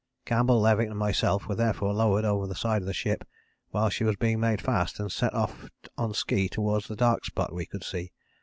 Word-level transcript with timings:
Campbell, 0.25 0.59
Levick, 0.59 0.89
and 0.89 0.97
myself 0.97 1.47
were 1.47 1.53
therefore 1.53 1.93
lowered 1.93 2.25
over 2.25 2.47
the 2.47 2.55
side 2.55 2.81
of 2.81 2.87
the 2.87 2.91
ship 2.93 3.23
while 3.69 3.87
she 3.91 4.03
was 4.03 4.15
being 4.15 4.39
made 4.39 4.59
fast, 4.59 4.99
and 4.99 5.11
set 5.11 5.31
off 5.31 5.69
on 5.95 6.15
ski 6.15 6.49
towards 6.49 6.87
the 6.87 6.95
dark 6.95 7.23
spot 7.23 7.53
we 7.53 7.67
could 7.67 7.83
see. 7.83 8.11